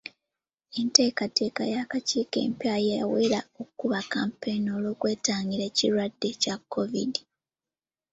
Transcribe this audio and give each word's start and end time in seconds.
Enteekateeka 0.79 1.63
y'akakiiko 1.73 2.37
empya 2.45 2.75
yawera 2.89 3.39
okukuba 3.61 3.99
kampeyini 4.11 4.69
olw'okwetangira 4.75 5.63
ekirwadde 5.69 6.29
kya 6.41 6.55
Kovidi. 6.71 7.21